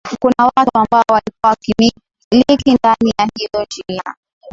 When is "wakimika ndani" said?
1.49-3.13